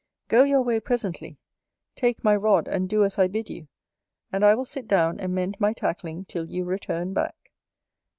[0.29, 1.37] Go your way presently;
[1.95, 3.67] take my rod, and do as I bid you;
[4.33, 7.35] and I will sit down and mend my tackling till you return back.